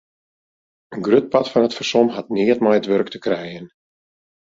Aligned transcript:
In 0.95 1.03
grut 1.07 1.27
part 1.35 1.47
fan 1.51 1.67
it 1.67 1.77
fersom 1.77 2.07
hat 2.15 2.31
neat 2.33 2.59
mei 2.61 2.77
it 2.79 2.89
wurk 2.91 3.09
te 3.11 3.19
krijen. 3.25 3.67